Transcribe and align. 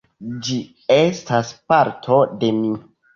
Ĝi 0.45 0.55
estas 0.95 1.51
parto 1.73 2.17
de 2.45 2.51
mi. 2.63 2.73